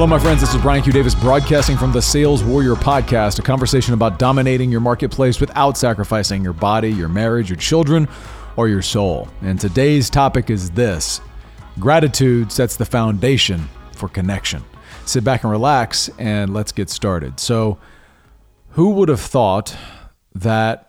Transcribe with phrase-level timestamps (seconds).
[0.00, 0.40] Hello, my friends.
[0.40, 0.94] This is Brian Q.
[0.94, 6.42] Davis broadcasting from the Sales Warrior Podcast, a conversation about dominating your marketplace without sacrificing
[6.42, 8.08] your body, your marriage, your children,
[8.56, 9.28] or your soul.
[9.42, 11.20] And today's topic is this
[11.78, 14.64] gratitude sets the foundation for connection.
[15.04, 17.38] Sit back and relax, and let's get started.
[17.38, 17.76] So,
[18.70, 19.76] who would have thought
[20.34, 20.88] that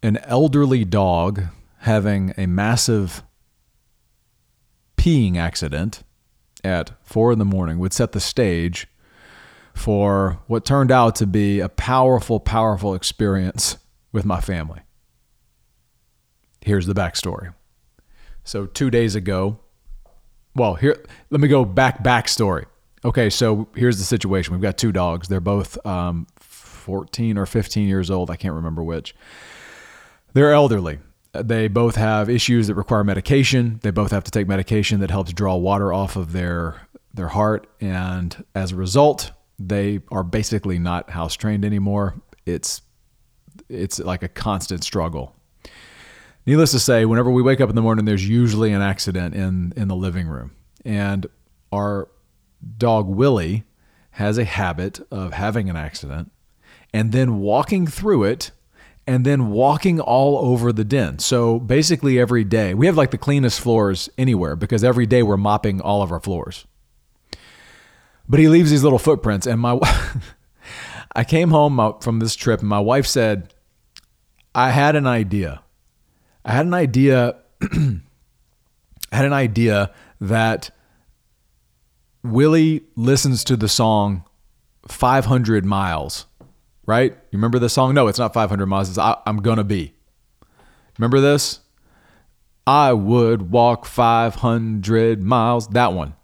[0.00, 1.42] an elderly dog
[1.78, 3.24] having a massive
[4.96, 6.04] peeing accident
[6.64, 8.86] at four in the morning would set the stage
[9.74, 13.78] for what turned out to be a powerful, powerful experience
[14.12, 14.80] with my family.
[16.60, 17.54] Here's the backstory.
[18.44, 19.58] So, two days ago,
[20.54, 22.66] well, here, let me go back, backstory.
[23.04, 24.52] Okay, so here's the situation.
[24.52, 25.28] We've got two dogs.
[25.28, 28.30] They're both um, 14 or 15 years old.
[28.30, 29.14] I can't remember which.
[30.34, 30.98] They're elderly.
[31.34, 33.80] They both have issues that require medication.
[33.82, 37.66] They both have to take medication that helps draw water off of their their heart,
[37.80, 42.20] and as a result, they are basically not house trained anymore.
[42.44, 42.82] It's
[43.68, 45.34] it's like a constant struggle.
[46.46, 49.72] Needless to say, whenever we wake up in the morning, there's usually an accident in
[49.76, 50.52] in the living room,
[50.84, 51.26] and
[51.72, 52.08] our
[52.76, 53.64] dog Willie
[54.12, 56.30] has a habit of having an accident
[56.92, 58.50] and then walking through it
[59.06, 61.18] and then walking all over the den.
[61.18, 65.36] So basically, every day we have like the cleanest floors anywhere because every day we're
[65.36, 66.66] mopping all of our floors.
[68.28, 69.78] But he leaves these little footprints, and my
[71.16, 73.52] I came home uh, from this trip, and my wife said,
[74.54, 75.62] "I had an idea.
[76.44, 77.36] I had an idea.
[77.62, 80.70] I had an idea that."
[82.24, 84.24] Willie listens to the song
[84.86, 86.26] 500 miles
[86.86, 87.12] right?
[87.12, 87.94] You remember the song?
[87.94, 88.88] No, it's not 500 miles.
[88.88, 89.94] It's I, am gonna be.
[90.98, 91.60] Remember this?
[92.66, 95.68] I would walk 500 miles.
[95.68, 96.14] That one,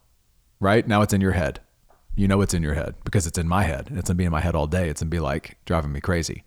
[0.61, 0.87] right?
[0.87, 1.61] Now it's in your head.
[2.17, 3.89] You know it's in your head because it's in my head.
[3.93, 4.89] It's gonna be in my head all day.
[4.89, 6.45] It's gonna be like driving me crazy.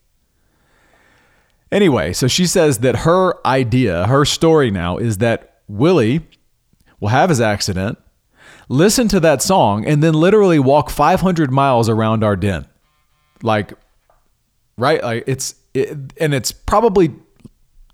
[1.72, 6.28] Anyway, so she says that her idea, her story now is that Willie
[7.00, 7.98] will have his accident,
[8.68, 12.68] listen to that song, and then literally walk 500 miles around our den.
[13.42, 13.74] Like
[14.78, 15.02] right?
[15.04, 17.12] Like it's it, and it's probably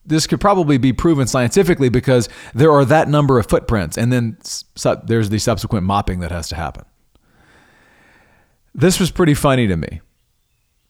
[0.05, 4.38] this could probably be proven scientifically because there are that number of footprints, and then
[4.41, 6.85] su- there's the subsequent mopping that has to happen.
[8.73, 10.01] This was pretty funny to me,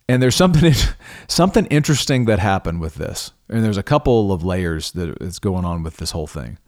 [0.07, 0.73] and there's something
[1.27, 5.65] something interesting that happened with this, and there's a couple of layers that is going
[5.65, 6.59] on with this whole thing.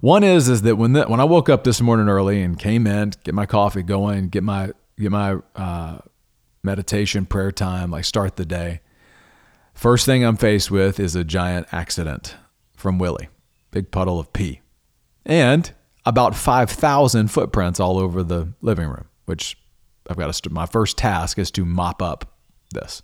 [0.00, 2.86] One is is that when the, when I woke up this morning early and came
[2.86, 5.98] in, get my coffee going, get my get my uh,
[6.62, 8.80] meditation, prayer time, like start the day.
[9.74, 12.36] First thing I'm faced with is a giant accident
[12.76, 13.28] from Willie,
[13.70, 14.60] big puddle of pee,
[15.24, 15.72] and
[16.04, 19.58] about 5,000 footprints all over the living room, which
[20.08, 22.38] I've got to, st- my first task is to mop up
[22.72, 23.02] this.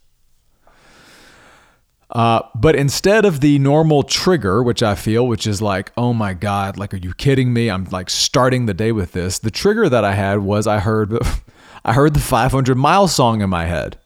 [2.11, 6.33] Uh, but instead of the normal trigger, which I feel, which is like, oh my
[6.33, 7.69] God, like, are you kidding me?
[7.71, 9.39] I'm like starting the day with this.
[9.39, 11.13] The trigger that I had was I heard
[11.85, 13.99] I heard the 500 mile song in my head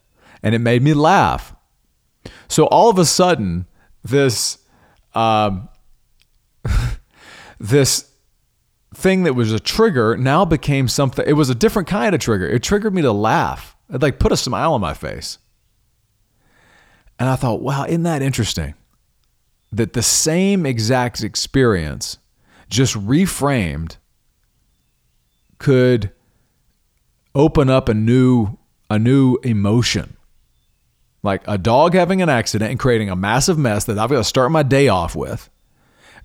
[0.43, 1.55] and it made me laugh.
[2.49, 3.67] So all of a sudden,
[4.03, 4.59] this,
[5.15, 5.69] um,
[7.61, 8.11] this
[8.95, 12.49] thing that was a trigger now became something, it was a different kind of trigger.
[12.49, 13.77] It triggered me to laugh.
[13.93, 15.39] It like put a smile on my face.
[17.19, 18.75] And I thought, wow, isn't that interesting?
[19.73, 22.19] That the same exact experience,
[22.69, 23.97] just reframed,
[25.59, 26.13] could
[27.39, 28.59] open up a new
[28.91, 30.17] a new emotion.
[31.23, 34.25] Like a dog having an accident and creating a massive mess that I've got to
[34.25, 35.49] start my day off with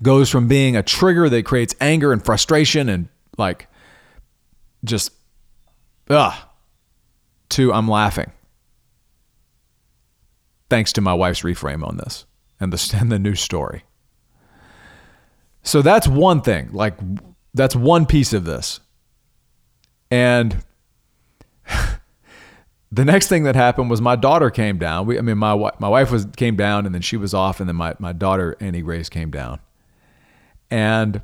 [0.02, 3.68] goes from being a trigger that creates anger and frustration and like
[4.84, 5.12] just
[6.10, 6.34] ugh
[7.50, 8.32] to I'm laughing.
[10.70, 12.26] Thanks to my wife's reframe on this
[12.60, 13.84] and the and the new story.
[15.64, 16.70] So that's one thing.
[16.72, 16.96] Like
[17.54, 18.80] that's one piece of this.
[20.12, 20.64] And
[22.92, 25.06] the next thing that happened was my daughter came down.
[25.06, 27.68] We, I mean, my my wife was came down, and then she was off, and
[27.68, 29.60] then my my daughter Annie Grace came down,
[30.70, 31.22] and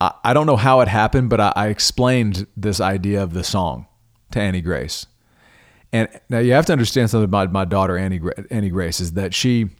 [0.00, 3.44] I, I don't know how it happened, but I, I explained this idea of the
[3.44, 3.86] song
[4.32, 5.06] to Annie Grace,
[5.92, 8.20] and now you have to understand something about my daughter Annie
[8.50, 9.70] Annie Grace is that she,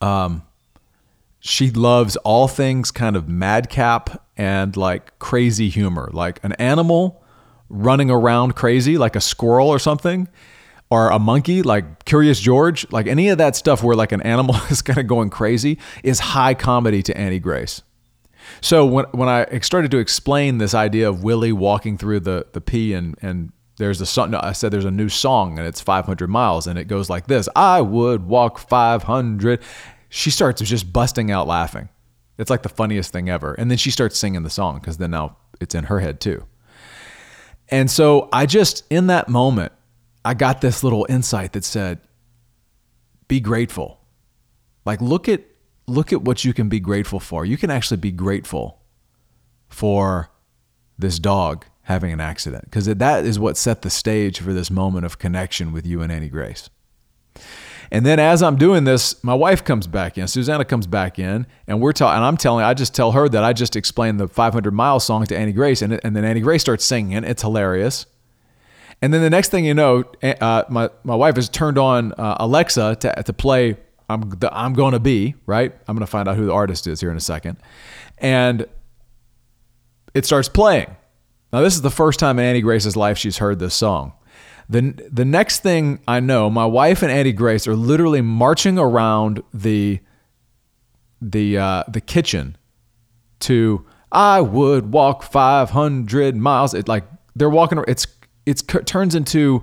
[0.00, 0.42] um,
[1.40, 7.22] she loves all things kind of madcap and like crazy humor, like an animal
[7.68, 10.28] running around crazy like a squirrel or something
[10.90, 14.56] or a monkey like Curious George, like any of that stuff where like an animal
[14.70, 17.82] is kind of going crazy is high comedy to Annie Grace.
[18.60, 22.60] So when when I started to explain this idea of Willie walking through the the
[22.60, 24.34] pee and and there's a song.
[24.34, 27.48] I said there's a new song and it's 500 miles and it goes like this:
[27.56, 29.60] I would walk 500.
[30.08, 31.88] She starts just busting out laughing.
[32.38, 33.54] It's like the funniest thing ever.
[33.54, 36.46] And then she starts singing the song because then now it's in her head too.
[37.68, 39.72] And so I just in that moment
[40.24, 42.00] I got this little insight that said,
[43.28, 44.00] "Be grateful."
[44.84, 45.42] Like look at
[45.86, 47.44] look at what you can be grateful for.
[47.44, 48.80] You can actually be grateful
[49.68, 50.30] for
[50.98, 55.04] this dog having an accident because that is what set the stage for this moment
[55.04, 56.68] of connection with you and Annie Grace.
[57.90, 60.26] And then as I'm doing this, my wife comes back in.
[60.28, 62.16] Susanna comes back in, and we're talking.
[62.16, 65.24] And I'm telling, I just tell her that I just explained the 500 mile song
[65.26, 67.24] to Annie Grace, and, and then Annie Grace starts singing.
[67.24, 68.06] It's hilarious.
[69.02, 72.36] And then the next thing you know, uh, my my wife has turned on uh,
[72.40, 73.76] Alexa to to play
[74.08, 75.72] I'm the I'm gonna be right.
[75.86, 77.58] I'm gonna find out who the artist is here in a second,
[78.18, 78.66] and
[80.14, 80.96] it starts playing.
[81.52, 84.12] Now this is the first time in Annie Grace's life she's heard this song.
[84.68, 89.42] The the next thing I know, my wife and Annie Grace are literally marching around
[89.54, 90.00] the
[91.20, 92.56] the uh, the kitchen
[93.40, 96.74] to I would walk 500 miles.
[96.74, 97.04] It like
[97.34, 97.82] they're walking.
[97.86, 98.06] It's
[98.44, 99.62] it's it turns into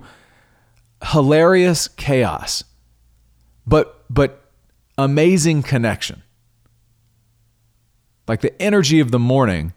[1.02, 2.64] hilarious chaos,
[3.66, 4.50] but but
[4.96, 6.22] amazing connection.
[8.26, 9.74] Like the energy of the morning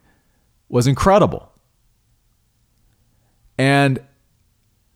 [0.70, 1.52] was incredible.
[3.58, 4.00] And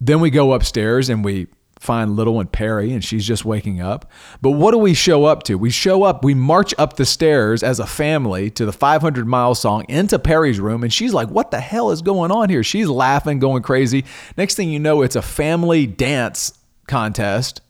[0.02, 1.48] then we go upstairs and we
[1.80, 4.12] find Little and Perry, and she's just waking up.
[4.42, 5.58] But what do we show up to?
[5.58, 9.56] We show up, we march up the stairs as a family to the 500 mile
[9.56, 12.64] song into Perry's room, and she's like, What the hell is going on here?
[12.64, 14.06] She's laughing, going crazy.
[14.38, 16.54] Next thing you know, it's a family dance
[16.88, 17.62] contest,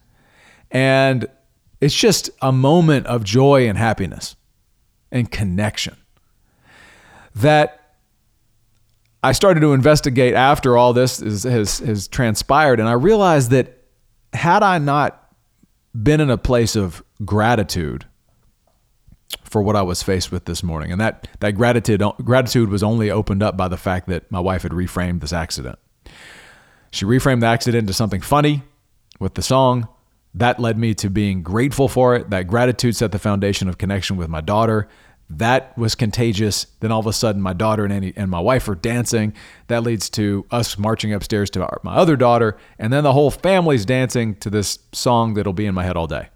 [0.72, 1.28] and
[1.80, 4.36] it's just a moment of joy and happiness
[5.12, 5.95] and connection
[7.36, 7.81] that
[9.23, 13.77] I started to investigate after all this is, has, has transpired, and I realized that
[14.33, 15.35] had I not
[15.94, 18.06] been in a place of gratitude
[19.44, 23.12] for what I was faced with this morning, and that that gratitude gratitude was only
[23.12, 25.77] opened up by the fact that my wife had reframed this accident.
[26.91, 28.63] She reframed the accident into something funny
[29.19, 29.88] with the song.
[30.33, 32.29] That led me to being grateful for it.
[32.29, 34.88] That gratitude set the foundation of connection with my daughter.
[35.38, 36.68] That was contagious.
[36.81, 39.33] Then all of a sudden, my daughter and, Annie, and my wife are dancing.
[39.68, 42.57] That leads to us marching upstairs to our, my other daughter.
[42.78, 46.07] And then the whole family's dancing to this song that'll be in my head all
[46.07, 46.30] day.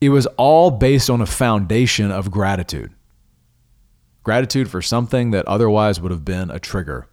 [0.00, 2.92] It was all based on a foundation of gratitude
[4.24, 7.06] gratitude for something that otherwise would have been a trigger.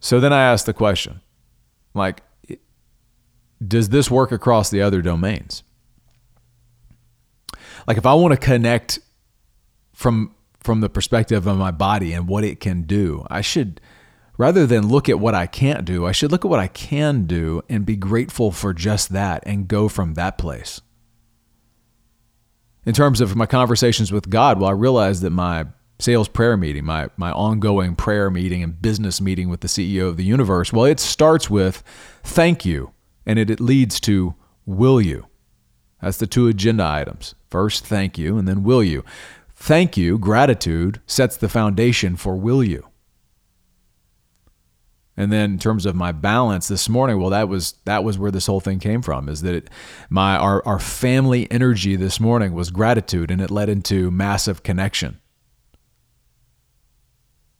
[0.00, 1.20] So then I asked the question
[1.94, 2.22] like,
[3.66, 5.62] does this work across the other domains?
[7.88, 9.00] Like if I want to connect
[9.94, 13.80] from from the perspective of my body and what it can do, I should
[14.36, 17.24] rather than look at what I can't do, I should look at what I can
[17.24, 20.82] do and be grateful for just that and go from that place.
[22.84, 25.66] In terms of my conversations with God, well, I realized that my
[25.98, 30.18] sales prayer meeting, my my ongoing prayer meeting and business meeting with the CEO of
[30.18, 31.82] the universe, well, it starts with
[32.22, 32.92] thank you
[33.24, 34.34] and it, it leads to
[34.66, 35.24] will you.
[36.00, 37.34] That's the two agenda items.
[37.50, 39.04] First, thank you, and then will you.
[39.54, 42.86] Thank you, gratitude, sets the foundation for will you.
[45.16, 48.30] And then in terms of my balance this morning, well, that was that was where
[48.30, 49.28] this whole thing came from.
[49.28, 49.70] Is that it,
[50.08, 55.18] my our our family energy this morning was gratitude, and it led into massive connection.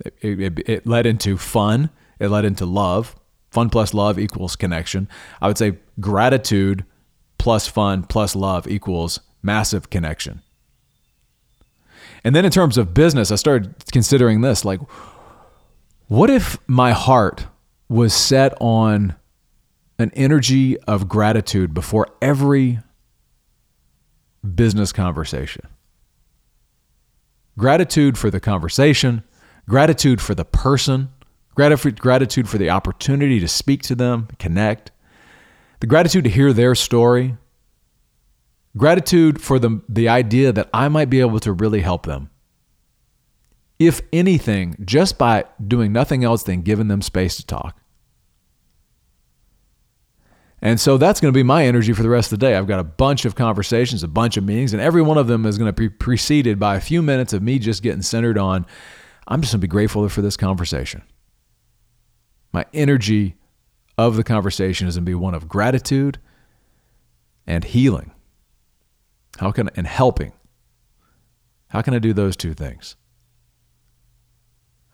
[0.05, 1.91] It, it, it led into fun.
[2.21, 3.17] It led into love.
[3.51, 5.09] Fun plus love equals connection.
[5.43, 6.85] I would say gratitude
[7.49, 10.43] plus fun plus love equals massive connection.
[12.23, 14.81] And then in terms of business, I started considering this like,
[16.09, 17.47] what if my heart
[17.89, 19.15] was set on
[19.99, 22.81] an energy of gratitude before every
[24.55, 25.67] business conversation?
[27.57, 29.23] Gratitude for the conversation,
[29.67, 31.09] gratitude for the person,
[31.55, 34.91] gratitude for the opportunity to speak to them, connect,
[35.81, 37.37] the gratitude to hear their story,
[38.79, 42.31] Gratitude for the, the idea that I might be able to really help them.
[43.79, 47.81] If anything, just by doing nothing else than giving them space to talk.
[50.61, 52.57] And so that's going to be my energy for the rest of the day.
[52.57, 55.47] I've got a bunch of conversations, a bunch of meetings, and every one of them
[55.47, 58.67] is going to be preceded by a few minutes of me just getting centered on
[59.31, 61.03] I'm just going to be grateful for this conversation.
[62.53, 63.37] My energy
[63.99, 66.19] of the conversation is going to be one of gratitude
[67.47, 68.13] and healing.
[69.39, 70.33] How can and helping
[71.69, 72.97] How can I do those two things?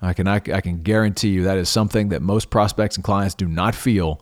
[0.02, 3.34] I can, I, I can guarantee you that is something that most prospects and clients
[3.34, 4.20] do not feel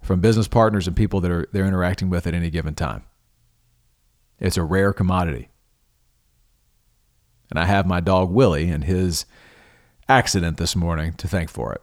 [0.00, 3.04] from business partners and people that are they're interacting with at any given time.
[4.38, 5.50] It's a rare commodity.
[7.50, 9.26] And I have my dog Willie and his
[10.08, 11.82] accident this morning to thank for it.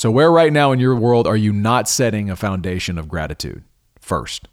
[0.00, 3.64] So, where right now in your world are you not setting a foundation of gratitude
[3.98, 4.48] first?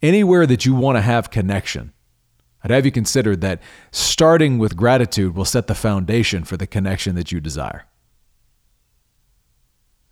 [0.00, 1.92] Anywhere that you want to have connection,
[2.62, 7.16] I'd have you consider that starting with gratitude will set the foundation for the connection
[7.16, 7.86] that you desire.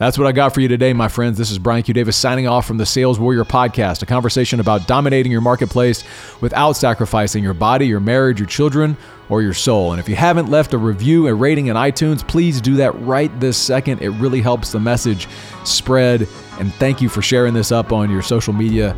[0.03, 1.39] That's what I got for you today, my friends.
[1.39, 1.95] This is Brian Q.
[1.95, 6.03] Davis signing off from the Sales Warrior Podcast, a conversation about dominating your marketplace
[6.41, 8.97] without sacrificing your body, your marriage, your children,
[9.29, 9.93] or your soul.
[9.93, 13.31] And if you haven't left a review, a rating in iTunes, please do that right
[13.39, 14.03] this second.
[14.03, 15.29] It really helps the message
[15.63, 16.27] spread.
[16.59, 18.97] And thank you for sharing this up on your social media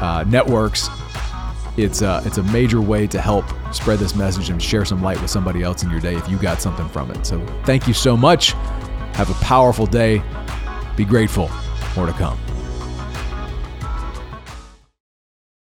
[0.00, 0.88] uh, networks.
[1.76, 5.02] It's a, uh, it's a major way to help spread this message and share some
[5.02, 7.26] light with somebody else in your day if you got something from it.
[7.26, 8.54] So thank you so much.
[9.18, 10.22] Have a powerful day.
[10.94, 11.50] Be grateful.
[11.96, 12.38] More to come.